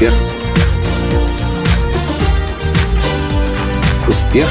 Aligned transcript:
Успех. 0.00 0.14
Успех. 4.08 4.48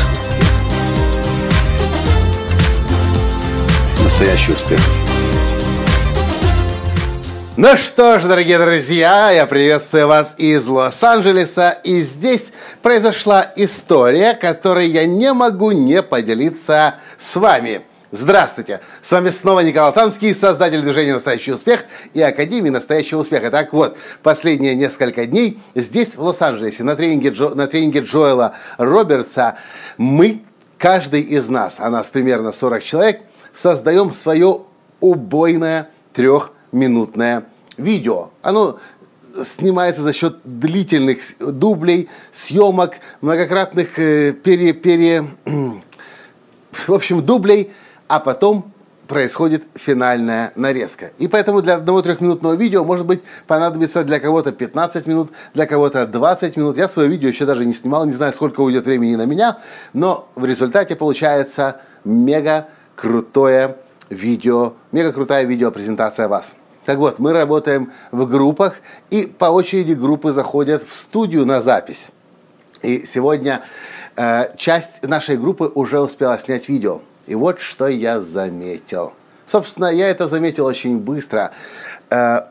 Настоящий 4.03 4.51
успех. 4.51 4.79
Ну 7.57 7.75
что 7.77 8.19
ж, 8.19 8.25
дорогие 8.25 8.59
друзья, 8.59 9.31
я 9.31 9.47
приветствую 9.47 10.07
вас 10.07 10.35
из 10.37 10.67
Лос-Анджелеса. 10.67 11.79
И 11.83 12.03
здесь 12.03 12.53
произошла 12.83 13.51
история, 13.55 14.35
которой 14.35 14.87
я 14.87 15.07
не 15.07 15.33
могу 15.33 15.71
не 15.71 16.03
поделиться 16.03 16.99
с 17.17 17.35
вами. 17.35 17.81
Здравствуйте! 18.11 18.81
С 19.03 19.11
вами 19.11 19.29
снова 19.29 19.59
Николай 19.59 19.93
Танский, 19.93 20.33
создатель 20.33 20.81
движения 20.81 21.13
«Настоящий 21.13 21.51
успех» 21.51 21.85
и 22.15 22.21
Академии 22.21 22.71
«Настоящего 22.71 23.19
успеха». 23.19 23.51
Так 23.51 23.71
вот, 23.71 23.97
последние 24.23 24.73
несколько 24.73 25.27
дней 25.27 25.59
здесь, 25.75 26.15
в 26.15 26.21
Лос-Анджелесе, 26.23 26.83
на 26.83 26.95
тренинге, 26.95 27.29
Джо, 27.29 27.49
на 27.49 27.67
тренинге 27.67 27.99
Джоэла 27.99 28.55
Робертса, 28.79 29.59
мы, 29.99 30.41
каждый 30.79 31.21
из 31.21 31.49
нас, 31.49 31.75
а 31.77 31.91
нас 31.91 32.09
примерно 32.09 32.51
40 32.51 32.83
человек, 32.83 33.21
создаем 33.53 34.15
свое 34.15 34.61
убойное 35.01 35.91
трехминутное 36.13 37.45
видео. 37.77 38.31
Оно 38.41 38.79
снимается 39.43 40.01
за 40.01 40.13
счет 40.13 40.37
длительных 40.43 41.19
дублей, 41.37 42.09
съемок, 42.31 42.95
многократных 43.21 43.99
э, 43.99 44.33
пере, 44.33 44.73
пере, 44.73 45.27
в 46.87 46.91
общем, 46.91 47.23
дублей– 47.23 47.71
а 48.09 48.19
потом 48.19 48.73
происходит 49.07 49.63
финальная 49.75 50.51
нарезка. 50.55 51.11
И 51.17 51.27
поэтому 51.27 51.61
для 51.61 51.75
одного 51.75 52.01
трехминутного 52.01 52.53
видео, 52.55 52.83
может 52.83 53.05
быть, 53.05 53.21
понадобится 53.47 54.03
для 54.03 54.19
кого-то 54.19 54.51
15 54.51 55.07
минут, 55.07 55.31
для 55.53 55.65
кого-то 55.65 56.05
20 56.05 56.57
минут. 56.57 56.77
Я 56.77 56.89
свое 56.89 57.07
видео 57.07 57.29
еще 57.29 57.45
даже 57.45 57.65
не 57.65 57.73
снимал, 57.73 58.05
не 58.05 58.11
знаю, 58.11 58.33
сколько 58.33 58.61
уйдет 58.61 58.85
времени 58.85 59.15
на 59.15 59.25
меня, 59.25 59.59
но 59.93 60.27
в 60.35 60.45
результате 60.45 60.95
получается 60.95 61.81
мега 62.03 62.67
крутое 62.95 63.77
видео, 64.09 64.73
мега 64.91 65.13
крутая 65.13 65.45
видеопрезентация 65.45 66.27
вас. 66.27 66.55
Так 66.85 66.97
вот, 66.97 67.19
мы 67.19 67.33
работаем 67.33 67.91
в 68.11 68.27
группах, 68.27 68.75
и 69.09 69.23
по 69.23 69.45
очереди 69.45 69.93
группы 69.93 70.31
заходят 70.31 70.83
в 70.83 70.95
студию 70.95 71.45
на 71.45 71.61
запись. 71.61 72.07
И 72.81 73.05
сегодня 73.05 73.61
э, 74.15 74.55
часть 74.55 75.03
нашей 75.03 75.37
группы 75.37 75.71
уже 75.73 75.99
успела 75.99 76.37
снять 76.39 76.69
видео. 76.69 77.01
И 77.29 77.35
вот 77.35 77.61
что 77.61 77.87
я 77.87 78.19
заметил. 78.19 79.13
Собственно, 79.45 79.85
я 79.85 80.09
это 80.09 80.27
заметил 80.27 80.65
очень 80.65 80.97
быстро. 80.99 81.51
Э, 82.09 82.41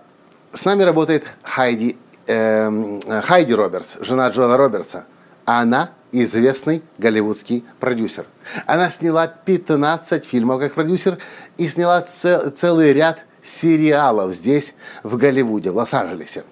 с 0.53 0.65
нами 0.65 0.85
работает 0.85 1.25
Хайди, 1.43 1.99
э, 2.29 3.21
Хайди 3.23 3.55
Робертс, 3.55 3.97
жена 4.01 4.29
Джоэла 4.29 4.57
Робертса. 4.57 5.07
Она 5.45 5.91
известный 6.13 6.85
голливудский 6.97 7.65
продюсер. 7.81 8.27
Она 8.67 8.89
сняла 8.91 9.27
15 9.27 10.25
фильмов 10.25 10.61
как 10.61 10.75
продюсер 10.75 11.19
и 11.57 11.67
сняла 11.67 12.03
цел, 12.03 12.51
целый 12.53 12.93
ряд 12.93 13.25
сериалов 13.43 14.37
здесь, 14.37 14.75
в 15.03 15.17
Голливуде, 15.17 15.73
в 15.73 15.77
Лос-Анджелесе. 15.77 16.45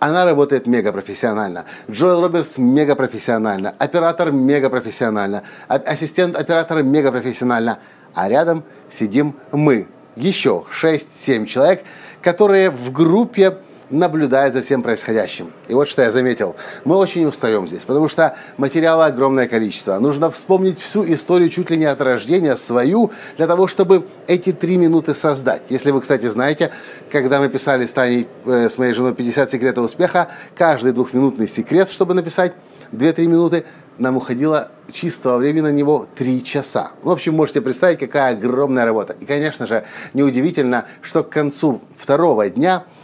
Она 0.00 0.24
работает 0.24 0.66
мега 0.66 0.92
профессионально. 0.92 1.66
Джоэл 1.90 2.22
Робертс 2.22 2.56
мега 2.56 2.96
профессионально. 2.96 3.74
Оператор 3.78 4.32
мега 4.32 4.70
профессионально. 4.70 5.42
Ассистент 5.68 6.36
оператора 6.36 6.82
мега 6.82 7.12
профессионально. 7.12 7.78
А 8.14 8.28
рядом 8.28 8.64
сидим 8.90 9.36
мы. 9.52 9.86
Еще 10.16 10.64
6-7 10.82 11.44
человек, 11.44 11.84
которые 12.22 12.70
в 12.70 12.90
группе 12.92 13.58
наблюдает 13.90 14.54
за 14.54 14.62
всем 14.62 14.82
происходящим. 14.82 15.52
И 15.68 15.74
вот 15.74 15.88
что 15.88 16.02
я 16.02 16.10
заметил. 16.10 16.56
Мы 16.84 16.96
очень 16.96 17.26
устаем 17.26 17.66
здесь, 17.68 17.82
потому 17.84 18.08
что 18.08 18.36
материала 18.56 19.06
огромное 19.06 19.48
количество. 19.48 19.98
Нужно 19.98 20.30
вспомнить 20.30 20.80
всю 20.80 21.04
историю 21.12 21.50
чуть 21.50 21.70
ли 21.70 21.76
не 21.76 21.84
от 21.84 22.00
рождения 22.00 22.56
свою, 22.56 23.10
для 23.36 23.46
того, 23.46 23.66
чтобы 23.66 24.06
эти 24.26 24.52
три 24.52 24.76
минуты 24.76 25.14
создать. 25.14 25.62
Если 25.68 25.90
вы, 25.90 26.00
кстати, 26.00 26.26
знаете, 26.26 26.70
когда 27.10 27.40
мы 27.40 27.48
писали 27.48 27.86
с 27.86 27.92
Таней, 27.92 28.28
э, 28.46 28.70
с 28.70 28.78
моей 28.78 28.92
женой 28.92 29.14
50 29.14 29.50
секретов 29.50 29.84
успеха, 29.84 30.28
каждый 30.56 30.92
двухминутный 30.92 31.48
секрет, 31.48 31.90
чтобы 31.90 32.14
написать 32.14 32.52
2-3 32.92 33.26
минуты, 33.26 33.64
нам 33.98 34.16
уходило 34.16 34.70
чистого 34.90 35.36
времени 35.36 35.62
на 35.62 35.72
него 35.72 36.06
3 36.16 36.42
часа. 36.42 36.92
В 37.02 37.10
общем, 37.10 37.34
можете 37.34 37.60
представить, 37.60 37.98
какая 37.98 38.32
огромная 38.32 38.84
работа. 38.84 39.14
И, 39.20 39.26
конечно 39.26 39.66
же, 39.66 39.84
неудивительно, 40.14 40.86
что 41.02 41.22
к 41.22 41.28
концу 41.30 41.82
второго 41.98 42.48
дня– 42.48 42.84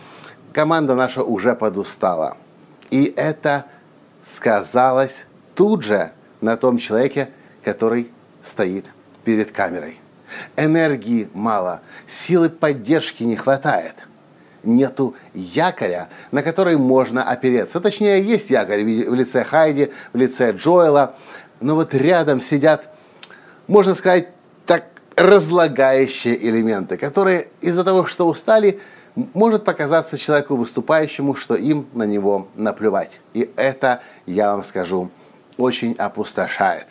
команда 0.56 0.94
наша 0.94 1.22
уже 1.22 1.54
подустала. 1.54 2.38
И 2.90 3.12
это 3.14 3.66
сказалось 4.24 5.26
тут 5.54 5.82
же 5.82 6.12
на 6.40 6.56
том 6.56 6.78
человеке, 6.78 7.28
который 7.62 8.10
стоит 8.42 8.86
перед 9.22 9.52
камерой. 9.52 10.00
Энергии 10.56 11.28
мало, 11.34 11.82
силы 12.06 12.48
поддержки 12.48 13.22
не 13.22 13.36
хватает. 13.36 13.96
Нету 14.62 15.14
якоря, 15.34 16.08
на 16.32 16.42
который 16.42 16.78
можно 16.78 17.22
опереться. 17.22 17.78
Точнее, 17.78 18.22
есть 18.22 18.48
якорь 18.48 18.82
в 18.82 19.12
лице 19.12 19.44
Хайди, 19.44 19.92
в 20.14 20.16
лице 20.16 20.52
Джоэла, 20.52 21.16
но 21.60 21.74
вот 21.74 21.92
рядом 21.92 22.40
сидят, 22.40 22.88
можно 23.66 23.94
сказать, 23.94 24.28
так 24.64 24.84
разлагающие 25.16 26.48
элементы, 26.48 26.96
которые 26.96 27.48
из-за 27.60 27.84
того, 27.84 28.06
что 28.06 28.26
устали, 28.26 28.80
может 29.16 29.64
показаться 29.64 30.18
человеку 30.18 30.56
выступающему, 30.56 31.34
что 31.34 31.54
им 31.54 31.86
на 31.94 32.04
него 32.04 32.48
наплевать. 32.54 33.20
И 33.34 33.50
это, 33.56 34.02
я 34.26 34.52
вам 34.52 34.62
скажу, 34.62 35.10
очень 35.56 35.94
опустошает. 35.94 36.86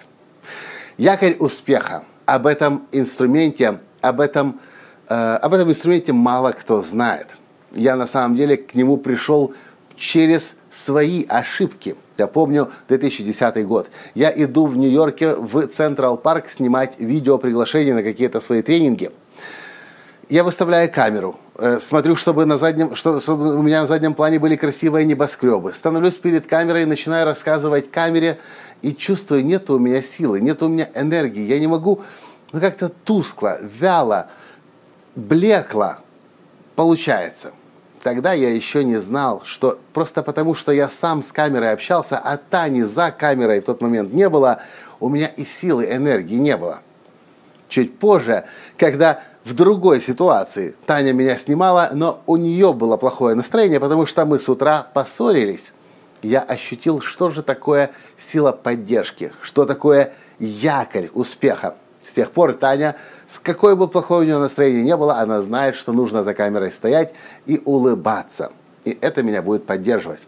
Якорь 0.97 1.35
успеха. 1.39 2.03
Об 2.25 2.47
этом 2.47 2.87
инструменте, 2.91 3.79
об 4.01 4.19
этом, 4.19 4.59
э, 5.07 5.13
об 5.13 5.53
этом 5.53 5.69
инструменте 5.69 6.11
мало 6.11 6.51
кто 6.51 6.81
знает. 6.81 7.27
Я 7.71 7.95
на 7.95 8.07
самом 8.07 8.35
деле 8.35 8.57
к 8.57 8.73
нему 8.73 8.97
пришел 8.97 9.53
через 9.95 10.55
свои 10.69 11.23
ошибки. 11.29 11.95
Я 12.17 12.25
помню 12.27 12.71
2010 12.87 13.65
год. 13.67 13.89
Я 14.15 14.31
иду 14.35 14.65
в 14.65 14.75
Нью-Йорке 14.75 15.35
в 15.35 15.67
Централ 15.67 16.17
Парк 16.17 16.49
снимать 16.49 16.99
видео 16.99 17.37
приглашения 17.37 17.93
на 17.93 18.01
какие-то 18.01 18.39
свои 18.39 18.61
тренинги– 18.61 19.11
я 20.29 20.43
выставляю 20.43 20.91
камеру, 20.91 21.35
смотрю, 21.79 22.15
чтобы, 22.15 22.45
на 22.45 22.57
заднем, 22.57 22.95
чтобы 22.95 23.57
у 23.57 23.61
меня 23.61 23.81
на 23.81 23.87
заднем 23.87 24.13
плане 24.13 24.39
были 24.39 24.55
красивые 24.55 25.05
небоскребы. 25.05 25.73
Становлюсь 25.73 26.15
перед 26.15 26.47
камерой, 26.47 26.85
начинаю 26.85 27.25
рассказывать 27.25 27.91
камере 27.91 28.39
и 28.81 28.93
чувствую, 28.93 29.45
нет 29.45 29.69
у 29.69 29.79
меня 29.79 30.01
силы, 30.01 30.41
нет 30.41 30.61
у 30.63 30.67
меня 30.67 30.89
энергии. 30.93 31.43
Я 31.43 31.59
не 31.59 31.67
могу, 31.67 32.01
ну 32.51 32.59
как-то 32.59 32.89
тускло, 32.89 33.59
вяло, 33.61 34.27
блекло 35.15 35.97
получается. 36.75 37.51
Тогда 38.03 38.33
я 38.33 38.53
еще 38.53 38.83
не 38.83 38.97
знал, 38.97 39.41
что 39.45 39.79
просто 39.93 40.21
потому, 40.21 40.53
что 40.53 40.71
я 40.71 40.89
сам 40.89 41.23
с 41.23 41.31
камерой 41.31 41.71
общался, 41.71 42.19
а 42.19 42.37
Тани 42.37 42.83
за 42.83 43.11
камерой 43.11 43.61
в 43.61 43.65
тот 43.65 43.81
момент 43.81 44.13
не 44.13 44.29
было, 44.29 44.61
у 44.99 45.09
меня 45.09 45.27
и 45.27 45.43
силы, 45.43 45.87
энергии 45.89 46.35
не 46.35 46.55
было. 46.55 46.81
Чуть 47.67 47.97
позже, 47.97 48.45
когда 48.77 49.21
в 49.45 49.53
другой 49.53 50.01
ситуации. 50.01 50.75
Таня 50.85 51.13
меня 51.13 51.37
снимала, 51.37 51.91
но 51.93 52.21
у 52.25 52.35
нее 52.35 52.73
было 52.73 52.97
плохое 52.97 53.35
настроение, 53.35 53.79
потому 53.79 54.07
что 54.07 54.25
мы 54.25 54.39
с 54.39 54.49
утра 54.49 54.87
поссорились. 54.93 55.73
Я 56.23 56.41
ощутил, 56.41 57.01
что 57.01 57.29
же 57.29 57.43
такое 57.43 57.91
сила 58.17 58.51
поддержки, 58.51 59.31
что 59.41 59.65
такое 59.65 60.13
якорь 60.39 61.09
успеха. 61.13 61.75
С 62.03 62.13
тех 62.13 62.31
пор 62.31 62.53
Таня, 62.53 62.95
с 63.27 63.39
какой 63.39 63.75
бы 63.75 63.87
плохое 63.87 64.21
у 64.21 64.23
нее 64.23 64.37
настроение 64.39 64.83
не 64.83 64.97
было, 64.97 65.17
она 65.17 65.41
знает, 65.41 65.75
что 65.75 65.93
нужно 65.93 66.23
за 66.23 66.33
камерой 66.33 66.71
стоять 66.71 67.13
и 67.45 67.61
улыбаться. 67.63 68.51
И 68.83 68.97
это 68.99 69.23
меня 69.23 69.41
будет 69.41 69.65
поддерживать. 69.65 70.21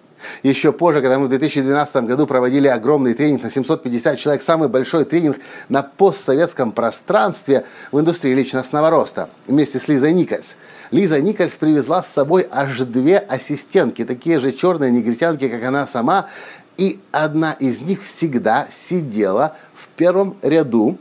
Еще 0.43 0.71
позже, 0.71 1.01
когда 1.01 1.19
мы 1.19 1.25
в 1.25 1.29
2012 1.29 1.95
году 2.05 2.27
проводили 2.27 2.67
огромный 2.67 3.13
тренинг 3.13 3.43
на 3.43 3.49
750 3.49 4.17
человек, 4.17 4.41
самый 4.41 4.69
большой 4.69 5.05
тренинг 5.05 5.37
на 5.69 5.83
постсоветском 5.83 6.71
пространстве 6.71 7.65
в 7.91 7.99
индустрии 7.99 8.33
личностного 8.33 8.89
роста, 8.89 9.29
вместе 9.47 9.79
с 9.79 9.87
Лизой 9.87 10.13
Никольс. 10.13 10.57
Лиза 10.91 11.19
Никольс 11.19 11.55
привезла 11.55 12.03
с 12.03 12.11
собой 12.11 12.47
аж 12.49 12.79
две 12.79 13.17
ассистентки, 13.17 14.05
такие 14.05 14.39
же 14.39 14.51
черные 14.51 14.91
негритянки, 14.91 15.47
как 15.47 15.63
она 15.63 15.85
сама, 15.87 16.27
и 16.77 16.99
одна 17.11 17.53
из 17.53 17.81
них 17.81 18.03
всегда 18.03 18.67
сидела 18.69 19.55
в 19.75 19.87
первом 19.89 20.37
ряду 20.41 20.97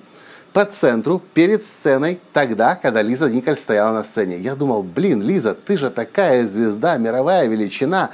по 0.53 0.65
центру 0.65 1.23
перед 1.35 1.67
сценой 1.67 2.19
тогда, 2.33 2.77
когда 2.77 3.03
Лиза 3.03 3.29
Николь 3.29 3.59
стояла 3.59 3.93
на 3.93 4.03
сцене. 4.03 4.39
Я 4.39 4.55
думал, 4.55 4.83
блин, 4.83 5.21
Лиза, 5.21 5.55
ты 5.55 5.77
же 5.77 5.91
такая 5.91 6.47
звезда, 6.47 6.97
мировая 6.97 7.47
величина 7.47 8.11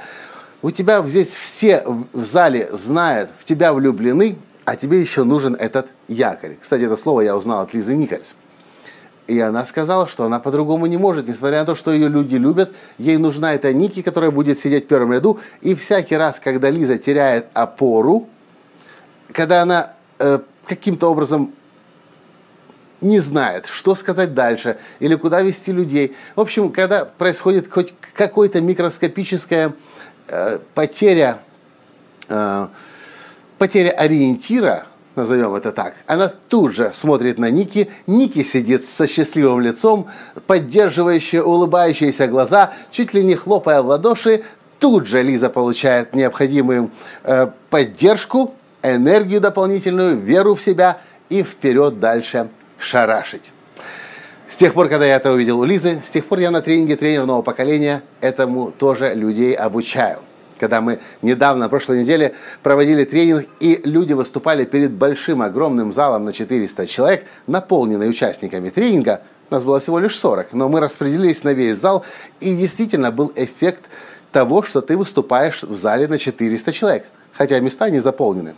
у 0.63 0.71
тебя 0.71 1.05
здесь 1.05 1.35
все 1.35 1.83
в 2.13 2.23
зале 2.23 2.69
знают, 2.71 3.29
в 3.39 3.43
тебя 3.43 3.73
влюблены, 3.73 4.37
а 4.65 4.77
тебе 4.77 4.99
еще 5.01 5.25
нужен 5.25 5.55
этот 5.55 5.87
якорь. 6.07 6.57
Кстати, 6.59 6.83
это 6.83 6.95
слово 6.95 7.21
я 7.21 7.37
узнал 7.37 7.61
от 7.61 7.73
Лизы 7.73 7.95
Никольс. 7.95 8.35
И 9.27 9.39
она 9.39 9.65
сказала, 9.65 10.07
что 10.07 10.23
она 10.23 10.39
по-другому 10.39 10.85
не 10.85 10.97
может, 10.97 11.27
несмотря 11.27 11.59
на 11.59 11.65
то, 11.65 11.75
что 11.75 11.91
ее 11.91 12.07
люди 12.07 12.35
любят, 12.35 12.73
ей 12.97 13.17
нужна 13.17 13.53
эта 13.53 13.73
Ники, 13.73 14.01
которая 14.01 14.31
будет 14.31 14.57
сидеть 14.57 14.85
в 14.85 14.87
первом 14.87 15.13
ряду. 15.13 15.39
И 15.61 15.75
всякий 15.75 16.15
раз, 16.15 16.39
когда 16.39 16.69
Лиза 16.69 16.97
теряет 16.97 17.47
опору, 17.53 18.27
когда 19.33 19.61
она 19.61 19.93
э, 20.19 20.39
каким-то 20.65 21.11
образом 21.11 21.53
не 23.03 23.19
знает, 23.19 23.65
что 23.67 23.95
сказать 23.95 24.33
дальше 24.33 24.77
или 24.99 25.15
куда 25.15 25.41
вести 25.41 25.71
людей. 25.71 26.15
В 26.35 26.41
общем, 26.41 26.71
когда 26.71 27.05
происходит 27.05 27.71
хоть 27.71 27.93
какая-то 28.13 28.61
микроскопическая 28.61 29.69
э, 29.69 29.73
потеря, 30.73 31.39
э, 32.29 32.67
потеря 33.57 33.91
ориентира, 33.91 34.85
назовем 35.15 35.53
это 35.55 35.71
так, 35.71 35.95
она 36.07 36.31
тут 36.49 36.73
же 36.73 36.91
смотрит 36.93 37.37
на 37.37 37.49
Ники, 37.49 37.91
Ники 38.07 38.43
сидит 38.43 38.85
со 38.85 39.07
счастливым 39.07 39.61
лицом, 39.61 40.07
поддерживающая, 40.47 41.41
улыбающиеся 41.41 42.27
глаза, 42.27 42.73
чуть 42.91 43.13
ли 43.13 43.23
не 43.23 43.35
хлопая 43.35 43.81
в 43.81 43.87
ладоши, 43.87 44.43
тут 44.79 45.07
же 45.07 45.21
Лиза 45.21 45.49
получает 45.49 46.13
необходимую 46.13 46.91
э, 47.23 47.47
поддержку, 47.69 48.53
энергию 48.81 49.39
дополнительную, 49.39 50.17
веру 50.17 50.55
в 50.55 50.61
себя 50.61 50.99
и 51.29 51.43
вперед 51.43 51.99
дальше 51.99 52.49
шарашить. 52.77 53.51
С 54.47 54.57
тех 54.57 54.73
пор, 54.73 54.89
когда 54.89 55.05
я 55.05 55.15
это 55.15 55.31
увидел 55.31 55.59
у 55.59 55.63
Лизы, 55.63 56.01
с 56.03 56.09
тех 56.09 56.25
пор 56.25 56.39
я 56.39 56.51
на 56.51 56.61
тренинге 56.61 56.97
тренер 56.97 57.25
нового 57.25 57.41
поколения 57.41 58.03
этому 58.19 58.71
тоже 58.71 59.13
людей 59.13 59.53
обучаю. 59.53 60.19
Когда 60.59 60.81
мы 60.81 60.99
недавно, 61.21 61.63
на 61.63 61.69
прошлой 61.69 62.01
неделе, 62.01 62.35
проводили 62.61 63.05
тренинг, 63.05 63.47
и 63.61 63.79
люди 63.83 64.13
выступали 64.13 64.65
перед 64.65 64.91
большим, 64.91 65.41
огромным 65.41 65.93
залом 65.93 66.25
на 66.25 66.33
400 66.33 66.87
человек, 66.87 67.25
наполненный 67.47 68.09
участниками 68.09 68.69
тренинга, 68.69 69.21
нас 69.49 69.63
было 69.63 69.79
всего 69.79 69.97
лишь 69.99 70.17
40, 70.19 70.53
но 70.53 70.67
мы 70.67 70.81
распределились 70.81 71.43
на 71.43 71.53
весь 71.53 71.77
зал, 71.77 72.05
и 72.39 72.55
действительно 72.55 73.11
был 73.11 73.31
эффект 73.35 73.85
того, 74.31 74.61
что 74.61 74.81
ты 74.81 74.97
выступаешь 74.97 75.63
в 75.63 75.73
зале 75.73 76.07
на 76.07 76.17
400 76.17 76.73
человек, 76.73 77.05
хотя 77.31 77.59
места 77.59 77.89
не 77.89 77.99
заполнены. 77.99 78.55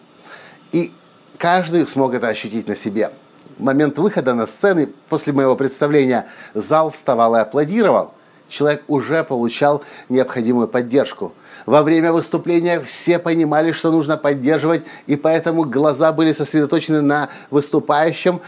И 0.72 0.92
каждый 1.38 1.86
смог 1.86 2.14
это 2.16 2.28
ощутить 2.28 2.68
на 2.68 2.76
себе– 2.76 3.12
момент 3.58 3.98
выхода 3.98 4.34
на 4.34 4.48
сцены 4.48 4.90
после 5.10 5.34
моего 5.34 5.56
представления 5.56 6.28
зал 6.54 6.92
вставал 6.92 7.36
и 7.36 7.40
аплодировал, 7.40 8.14
человек 8.50 8.84
уже 8.88 9.24
получал 9.24 9.84
необходимую 10.10 10.68
поддержку. 10.68 11.34
Во 11.66 11.82
время 11.82 12.12
выступления 12.12 12.80
все 12.82 13.18
понимали, 13.18 13.72
что 13.72 13.92
нужно 13.92 14.18
поддерживать, 14.18 14.84
и 15.08 15.16
поэтому 15.16 15.64
глаза 15.64 16.12
были 16.12 16.34
сосредоточены 16.34 17.02
на 17.02 17.30
выступающем 17.50 18.42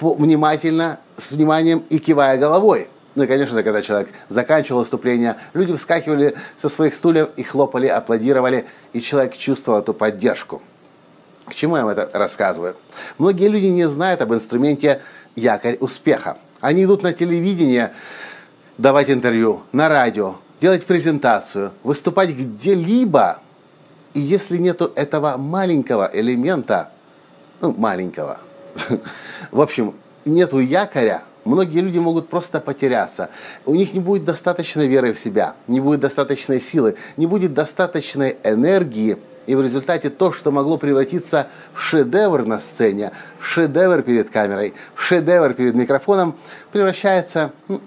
внимательно, 0.00 0.98
с 1.16 1.32
вниманием 1.32 1.84
и 1.90 1.98
кивая 1.98 2.38
головой. 2.38 2.88
Ну 3.14 3.22
и, 3.22 3.26
конечно 3.26 3.54
же, 3.54 3.62
когда 3.62 3.80
человек 3.82 4.08
заканчивал 4.28 4.80
выступление, 4.80 5.36
люди 5.52 5.74
вскакивали 5.76 6.34
со 6.56 6.68
своих 6.68 6.94
стульев 6.94 7.28
и 7.36 7.42
хлопали, 7.44 7.86
аплодировали, 7.86 8.66
и 8.92 9.00
человек 9.00 9.36
чувствовал 9.36 9.78
эту 9.78 9.94
поддержку. 9.94 10.62
К 11.46 11.54
чему 11.54 11.76
я 11.76 11.84
вам 11.84 11.92
это 11.92 12.10
рассказываю? 12.12 12.76
Многие 13.18 13.48
люди 13.48 13.66
не 13.66 13.88
знают 13.88 14.22
об 14.22 14.32
инструменте 14.32 15.02
якорь 15.36 15.76
успеха. 15.80 16.38
Они 16.60 16.84
идут 16.84 17.02
на 17.02 17.12
телевидение 17.12 17.92
давать 18.78 19.10
интервью, 19.10 19.62
на 19.72 19.88
радио, 19.88 20.36
делать 20.60 20.86
презентацию, 20.86 21.72
выступать 21.82 22.30
где-либо. 22.30 23.40
И 24.14 24.20
если 24.20 24.56
нету 24.56 24.90
этого 24.94 25.36
маленького 25.36 26.10
элемента, 26.12 26.90
ну, 27.60 27.74
маленького, 27.76 28.38
в 29.50 29.60
общем, 29.60 29.94
нету 30.24 30.60
якоря, 30.60 31.24
многие 31.44 31.80
люди 31.80 31.98
могут 31.98 32.30
просто 32.30 32.60
потеряться. 32.60 33.28
У 33.66 33.74
них 33.74 33.92
не 33.92 34.00
будет 34.00 34.24
достаточной 34.24 34.86
веры 34.86 35.12
в 35.12 35.18
себя, 35.18 35.56
не 35.66 35.80
будет 35.80 36.00
достаточной 36.00 36.60
силы, 36.60 36.96
не 37.18 37.26
будет 37.26 37.52
достаточной 37.52 38.38
энергии– 38.42 39.18
и 39.46 39.54
в 39.54 39.62
результате 39.62 40.10
то, 40.10 40.32
что 40.32 40.50
могло 40.50 40.78
превратиться 40.78 41.48
в 41.72 41.80
шедевр 41.80 42.44
на 42.44 42.60
сцене, 42.60 43.12
в 43.38 43.46
шедевр 43.46 44.02
перед 44.02 44.30
камерой, 44.30 44.74
в 44.94 45.02
шедевр 45.02 45.54
перед 45.54 45.74
микрофоном, 45.74 46.36
превращается 46.72 47.52
в 47.68 47.78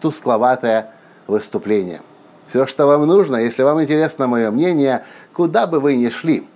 тускловатое 0.00 0.90
выступление. 1.26 2.00
Все, 2.48 2.66
что 2.66 2.86
вам 2.86 3.06
нужно, 3.06 3.36
если 3.36 3.62
вам 3.62 3.82
интересно 3.82 4.26
мое 4.26 4.50
мнение, 4.50 5.04
куда 5.32 5.66
бы 5.66 5.80
вы 5.80 5.96
ни 5.96 6.08
шли, 6.08 6.46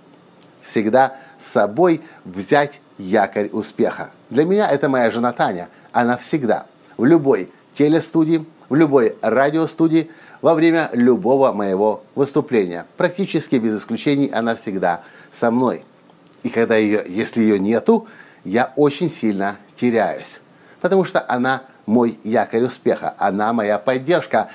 всегда 0.61 1.15
с 1.39 1.47
собой 1.47 2.01
взять 2.25 2.81
якорь 2.97 3.49
успеха. 3.51 4.11
Для 4.29 4.45
меня 4.45 4.69
это 4.69 4.89
моя 4.89 5.09
жена 5.11 5.31
Таня. 5.31 5.69
Она 5.91 6.17
всегда 6.17 6.67
в 6.97 7.05
любой 7.05 7.51
телестудии, 7.73 8.45
в 8.69 8.75
любой 8.75 9.15
радиостудии, 9.21 10.09
во 10.41 10.53
время 10.53 10.89
любого 10.93 11.51
моего 11.51 12.03
выступления. 12.15 12.85
Практически 12.95 13.55
без 13.55 13.79
исключений 13.79 14.27
она 14.27 14.55
всегда 14.55 15.01
со 15.31 15.51
мной. 15.51 15.83
И 16.43 16.49
когда 16.49 16.75
ее, 16.75 17.03
если 17.07 17.41
ее 17.41 17.59
нету, 17.59 18.07
я 18.43 18.71
очень 18.75 19.09
сильно 19.09 19.57
теряюсь. 19.75 20.41
Потому 20.79 21.03
что 21.05 21.25
она 21.27 21.63
мой 21.85 22.19
якорь 22.23 22.63
успеха, 22.63 23.15
она 23.17 23.51
моя 23.53 23.79
поддержка. 23.79 24.49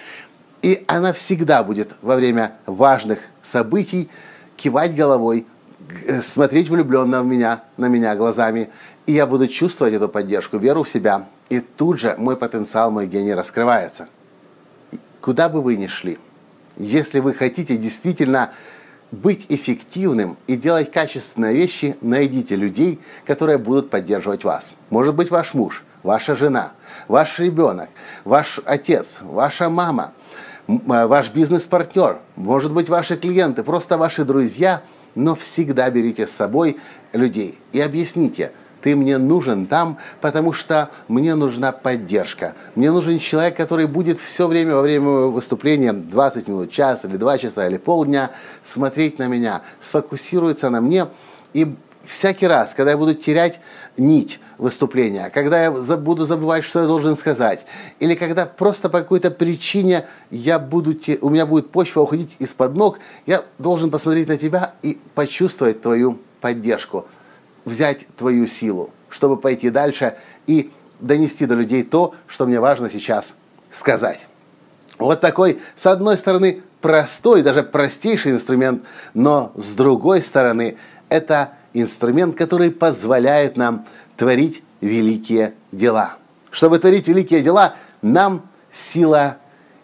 И 0.61 0.85
она 0.87 1.12
всегда 1.12 1.64
будет 1.64 1.97
во 2.03 2.14
время 2.14 2.53
важных 2.67 3.19
событий 3.43 4.09
кивать 4.56 4.94
головой, 4.94 5.47
смотреть 6.23 6.69
влюбленно 6.69 7.23
в 7.23 7.26
меня, 7.26 7.64
на 7.76 7.88
меня 7.88 8.14
глазами. 8.14 8.70
И 9.06 9.12
я 9.12 9.26
буду 9.26 9.49
чувствовать 9.49 9.94
эту 9.94 10.08
поддержку, 10.08 10.58
веру 10.58 10.84
в 10.84 10.88
себя. 10.88 11.28
И 11.49 11.60
тут 11.60 11.99
же 11.99 12.14
мой 12.19 12.37
потенциал, 12.37 12.90
мой 12.90 13.06
гений 13.06 13.34
раскрывается 13.34 14.08
куда 15.22 15.49
бы 15.49 15.62
вы 15.62 15.76
ни 15.76 15.87
шли, 15.87 16.19
если 16.76 17.20
вы 17.20 17.32
хотите 17.32 17.78
действительно 17.78 18.52
быть 19.10 19.46
эффективным 19.49 20.37
и 20.46 20.56
делать 20.56 20.90
качественные 20.90 21.54
вещи, 21.54 21.96
найдите 22.00 22.56
людей, 22.56 22.99
которые 23.25 23.58
будут 23.58 23.88
поддерживать 23.88 24.44
вас. 24.44 24.72
Может 24.90 25.14
быть, 25.14 25.31
ваш 25.31 25.54
муж, 25.54 25.84
ваша 26.02 26.34
жена, 26.34 26.72
ваш 27.08 27.38
ребенок, 27.38 27.88
ваш 28.25 28.58
отец, 28.64 29.19
ваша 29.20 29.69
мама, 29.69 30.12
а, 30.66 31.06
ваш 31.06 31.31
бизнес-партнер, 31.31 32.19
может 32.37 32.72
быть, 32.72 32.88
ваши 32.88 33.16
клиенты, 33.16 33.62
просто 33.62 33.99
ваши 33.99 34.25
друзья, 34.25 34.82
но 35.14 35.34
всегда 35.34 35.90
берите 35.90 36.26
с 36.26 36.31
собой 36.31 36.78
людей 37.12 37.58
и 37.72 37.81
объясните– 37.81 38.52
ты 38.82 38.96
мне 38.96 39.16
нужен 39.18 39.66
там, 39.66 39.98
потому 40.20 40.52
что 40.52 40.90
мне 41.08 41.34
нужна 41.34 41.72
поддержка. 41.72 42.54
Мне 42.74 42.90
нужен 42.90 43.18
человек, 43.18 43.56
который 43.56 43.86
будет 43.86 44.20
все 44.20 44.46
время 44.48 44.74
во 44.74 44.82
время 44.82 45.08
выступления, 45.08 45.92
20 45.92 46.48
минут, 46.48 46.70
час 46.70 47.04
или 47.04 47.16
2 47.16 47.38
часа 47.38 47.66
или 47.66 47.78
полдня, 47.78 48.32
смотреть 48.62 49.18
на 49.18 49.28
меня, 49.28 49.62
сфокусируется 49.80 50.68
на 50.68 50.80
мне. 50.80 51.06
И 51.54 51.74
всякий 52.04 52.46
раз, 52.46 52.74
когда 52.74 52.90
я 52.92 52.98
буду 52.98 53.14
терять 53.14 53.60
нить 53.96 54.40
выступления, 54.58 55.30
когда 55.30 55.62
я 55.62 55.70
буду 55.70 56.24
забывать, 56.24 56.64
что 56.64 56.80
я 56.80 56.86
должен 56.86 57.16
сказать, 57.16 57.64
или 58.00 58.14
когда 58.14 58.46
просто 58.46 58.88
по 58.88 59.00
какой-то 59.00 59.30
причине 59.30 60.06
я 60.30 60.58
буду, 60.58 60.96
у 61.20 61.30
меня 61.30 61.46
будет 61.46 61.70
почва 61.70 62.00
уходить 62.00 62.36
из-под 62.40 62.74
ног, 62.74 62.98
я 63.26 63.44
должен 63.58 63.90
посмотреть 63.90 64.28
на 64.28 64.38
тебя 64.38 64.74
и 64.82 64.98
почувствовать 65.14 65.82
твою 65.82 66.18
поддержку 66.40 67.06
взять 67.64 68.07
твою 68.16 68.47
силу, 68.47 68.90
чтобы 69.09 69.37
пойти 69.37 69.71
дальше 69.71 70.16
и 70.47 70.71
донести 71.00 71.47
до 71.47 71.54
людей 71.54 71.83
то, 71.83 72.14
что 72.26 72.47
мне 72.47 72.61
важно 72.61 72.88
сейчас 72.90 73.35
сказать. 73.71 74.26
Вот 74.99 75.21
такой, 75.21 75.61
с 75.75 75.87
одной 75.87 76.16
стороны, 76.16 76.62
простой, 76.81 77.42
даже 77.42 77.62
простейший 77.62 78.33
инструмент, 78.33 78.85
но 79.14 79.52
с 79.57 79.73
другой 79.73 80.23
стороны, 80.23 80.76
это 81.09 81.52
инструмент, 81.73 82.37
который 82.37 82.71
позволяет 82.71 83.57
нам 83.57 83.87
творить 84.16 84.62
великие 84.81 85.54
дела. 85.73 86.16
Чтобы 86.50 86.78
творить 86.78 87.09
великие 87.09 87.40
дела, 87.40 87.76
нам 88.02 88.49
сила 88.73 89.38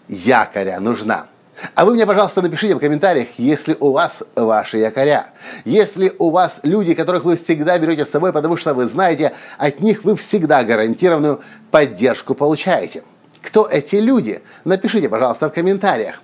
якоря 0.08 0.80
нужна. 0.80 1.26
А 1.74 1.84
вы 1.84 1.94
мне, 1.94 2.06
пожалуйста, 2.06 2.42
напишите 2.42 2.74
в 2.74 2.78
комментариях, 2.78 3.28
если 3.36 3.76
у 3.80 3.92
вас 3.92 4.22
ваши 4.36 4.78
якоря. 4.78 5.30
Если 5.64 6.12
у 6.18 6.30
вас 6.30 6.60
люди, 6.62 6.94
которых 6.94 7.24
вы 7.24 7.36
всегда 7.36 7.78
берете 7.78 8.04
с 8.04 8.10
собой, 8.10 8.32
потому 8.32 8.56
что 8.56 8.74
вы 8.74 8.86
знаете, 8.86 9.32
от 9.58 9.80
них 9.80 10.04
вы 10.04 10.16
всегда 10.16 10.62
гарантированную 10.62 11.40
поддержку 11.70 12.34
получаете. 12.34 13.02
Кто 13.42 13.66
эти 13.66 13.96
люди? 13.96 14.42
Напишите, 14.64 15.08
пожалуйста, 15.08 15.48
в 15.48 15.52
комментариях. 15.52 16.22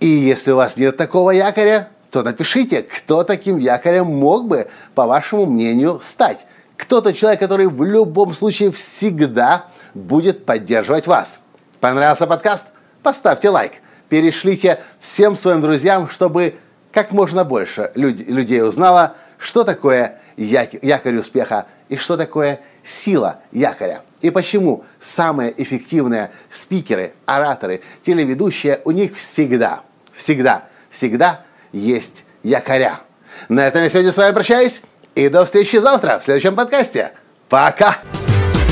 И 0.00 0.06
если 0.06 0.52
у 0.52 0.56
вас 0.56 0.76
нет 0.76 0.96
такого 0.96 1.30
якоря, 1.30 1.88
то 2.10 2.22
напишите, 2.22 2.82
кто 2.82 3.24
таким 3.24 3.58
якорем 3.58 4.06
мог 4.06 4.46
бы, 4.46 4.68
по 4.94 5.06
вашему 5.06 5.46
мнению, 5.46 6.00
стать. 6.02 6.46
Кто 6.76 7.00
тот 7.00 7.16
человек, 7.16 7.40
который 7.40 7.66
в 7.66 7.82
любом 7.82 8.34
случае 8.34 8.70
всегда 8.70 9.66
будет 9.94 10.44
поддерживать 10.44 11.06
вас. 11.06 11.40
Понравился 11.80 12.26
подкаст? 12.26 12.66
Поставьте 13.02 13.50
лайк 13.50 13.72
перешлите 14.08 14.80
всем 15.00 15.36
своим 15.36 15.60
друзьям, 15.60 16.08
чтобы 16.08 16.54
как 16.92 17.12
можно 17.12 17.44
больше 17.44 17.92
людей 17.94 18.62
узнало, 18.62 19.14
что 19.38 19.64
такое 19.64 20.20
якорь 20.36 21.16
успеха 21.16 21.66
и 21.88 21.96
что 21.96 22.16
такое 22.16 22.60
сила 22.84 23.40
якоря. 23.52 24.02
И 24.20 24.30
почему 24.30 24.84
самые 25.00 25.54
эффективные 25.62 26.30
спикеры, 26.50 27.12
ораторы, 27.26 27.82
телеведущие, 28.02 28.80
у 28.84 28.90
них 28.90 29.16
всегда, 29.16 29.82
всегда, 30.12 30.64
всегда 30.90 31.44
есть 31.72 32.24
якоря. 32.42 33.00
На 33.48 33.66
этом 33.66 33.82
я 33.82 33.88
сегодня 33.88 34.12
с 34.12 34.16
вами 34.16 34.34
прощаюсь. 34.34 34.82
И 35.14 35.28
до 35.28 35.44
встречи 35.44 35.76
завтра 35.76 36.18
в 36.18 36.24
следующем 36.24 36.54
подкасте. 36.54 37.12
Пока! 37.48 37.98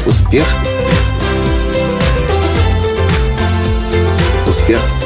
Успех! 0.07 0.45
Успех! 4.47 5.06